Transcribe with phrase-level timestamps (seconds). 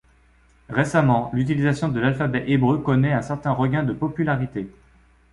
[0.69, 4.67] Récemment, l'utilisation de l'alphabet hébreu connaît un certain regain de popularité.